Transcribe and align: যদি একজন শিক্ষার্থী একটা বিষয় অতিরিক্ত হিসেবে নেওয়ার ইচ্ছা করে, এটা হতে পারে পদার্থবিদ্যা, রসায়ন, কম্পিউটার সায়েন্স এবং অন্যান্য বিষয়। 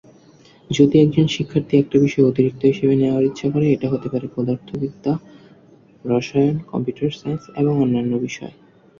যদি 0.69 0.95
একজন 0.99 1.25
শিক্ষার্থী 1.27 1.73
একটা 1.77 1.97
বিষয় 1.99 2.25
অতিরিক্ত 2.25 2.61
হিসেবে 2.65 2.93
নেওয়ার 2.95 3.27
ইচ্ছা 3.29 3.47
করে, 3.53 3.65
এটা 3.69 3.87
হতে 3.89 4.07
পারে 4.09 4.25
পদার্থবিদ্যা, 4.35 5.13
রসায়ন, 6.05 6.55
কম্পিউটার 6.71 7.11
সায়েন্স 7.11 7.43
এবং 7.61 7.73
অন্যান্য 7.83 8.13
বিষয়। 8.17 8.53